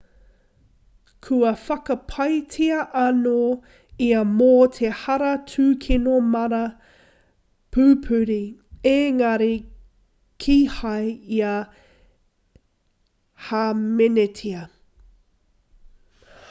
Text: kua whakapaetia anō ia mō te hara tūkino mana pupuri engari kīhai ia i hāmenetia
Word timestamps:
kua 1.25 1.49
whakapaetia 1.65 2.77
anō 3.01 3.41
ia 4.05 4.21
mō 4.37 4.47
te 4.77 4.89
hara 5.01 5.27
tūkino 5.51 6.15
mana 6.35 6.61
pupuri 7.77 8.39
engari 8.95 9.53
kīhai 10.45 11.13
ia 11.41 11.53
i 11.57 11.65
hāmenetia 13.51 14.67